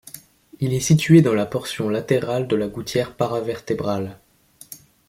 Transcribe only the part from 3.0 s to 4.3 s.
para-vertébrale.